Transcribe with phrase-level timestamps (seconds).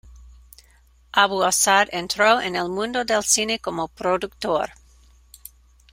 [1.13, 4.71] Abu-Assad entró en el mundo del cine como productor.